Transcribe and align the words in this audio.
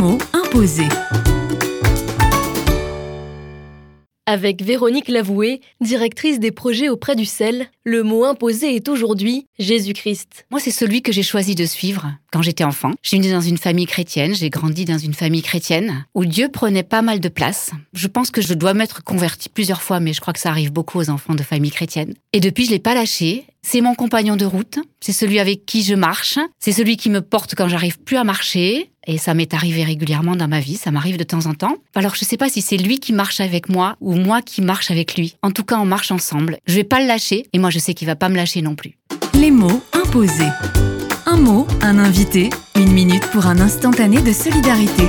mot 0.00 0.16
imposé. 0.32 0.84
Avec 4.24 4.62
Véronique 4.62 5.08
Lavoué, 5.08 5.60
directrice 5.82 6.40
des 6.40 6.52
projets 6.52 6.88
auprès 6.88 7.16
du 7.16 7.26
sel, 7.26 7.66
le 7.84 8.02
mot 8.02 8.24
imposé 8.24 8.74
est 8.74 8.88
aujourd'hui 8.88 9.46
Jésus-Christ. 9.58 10.46
Moi, 10.50 10.58
c'est 10.58 10.70
celui 10.70 11.02
que 11.02 11.12
j'ai 11.12 11.22
choisi 11.22 11.54
de 11.54 11.66
suivre 11.66 12.14
quand 12.32 12.40
j'étais 12.40 12.64
enfant. 12.64 12.92
Je 13.02 13.08
suis 13.08 13.18
née 13.18 13.30
dans 13.30 13.42
une 13.42 13.58
famille 13.58 13.84
chrétienne, 13.84 14.34
j'ai 14.34 14.48
grandi 14.48 14.86
dans 14.86 14.96
une 14.96 15.12
famille 15.12 15.42
chrétienne 15.42 16.06
où 16.14 16.24
Dieu 16.24 16.48
prenait 16.48 16.82
pas 16.82 17.02
mal 17.02 17.20
de 17.20 17.28
place. 17.28 17.72
Je 17.92 18.06
pense 18.06 18.30
que 18.30 18.40
je 18.40 18.54
dois 18.54 18.72
m'être 18.72 19.04
convertie 19.04 19.50
plusieurs 19.50 19.82
fois, 19.82 20.00
mais 20.00 20.14
je 20.14 20.22
crois 20.22 20.32
que 20.32 20.40
ça 20.40 20.48
arrive 20.48 20.72
beaucoup 20.72 20.98
aux 20.98 21.10
enfants 21.10 21.34
de 21.34 21.42
famille 21.42 21.72
chrétienne. 21.72 22.14
Et 22.32 22.40
depuis, 22.40 22.64
je 22.64 22.70
l'ai 22.70 22.78
pas 22.78 22.94
lâché. 22.94 23.44
C'est 23.72 23.82
mon 23.82 23.94
compagnon 23.94 24.34
de 24.34 24.44
route, 24.44 24.80
c'est 24.98 25.12
celui 25.12 25.38
avec 25.38 25.64
qui 25.64 25.84
je 25.84 25.94
marche, 25.94 26.40
c'est 26.58 26.72
celui 26.72 26.96
qui 26.96 27.08
me 27.08 27.20
porte 27.20 27.54
quand 27.54 27.68
j'arrive 27.68 28.00
plus 28.00 28.16
à 28.16 28.24
marcher, 28.24 28.90
et 29.06 29.16
ça 29.16 29.32
m'est 29.32 29.54
arrivé 29.54 29.84
régulièrement 29.84 30.34
dans 30.34 30.48
ma 30.48 30.58
vie, 30.58 30.74
ça 30.74 30.90
m'arrive 30.90 31.16
de 31.16 31.22
temps 31.22 31.46
en 31.46 31.54
temps. 31.54 31.76
Alors 31.94 32.16
je 32.16 32.24
sais 32.24 32.36
pas 32.36 32.48
si 32.48 32.62
c'est 32.62 32.76
lui 32.78 32.98
qui 32.98 33.12
marche 33.12 33.38
avec 33.38 33.68
moi 33.68 33.94
ou 34.00 34.16
moi 34.16 34.42
qui 34.42 34.60
marche 34.60 34.90
avec 34.90 35.16
lui. 35.16 35.36
En 35.44 35.52
tout 35.52 35.62
cas, 35.62 35.78
on 35.78 35.84
marche 35.84 36.10
ensemble. 36.10 36.58
Je 36.66 36.74
vais 36.74 36.82
pas 36.82 36.98
le 36.98 37.06
lâcher, 37.06 37.46
et 37.52 37.60
moi 37.60 37.70
je 37.70 37.78
sais 37.78 37.94
qu'il 37.94 38.08
va 38.08 38.16
pas 38.16 38.28
me 38.28 38.34
lâcher 38.34 38.60
non 38.60 38.74
plus. 38.74 38.98
Les 39.34 39.52
mots 39.52 39.80
imposés. 39.92 40.50
Un 41.26 41.36
mot, 41.36 41.68
un 41.80 42.00
invité, 42.00 42.50
une 42.74 42.90
minute 42.90 43.30
pour 43.30 43.46
un 43.46 43.60
instantané 43.60 44.20
de 44.20 44.32
solidarité. 44.32 45.04